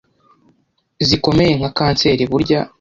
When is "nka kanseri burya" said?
1.59-2.59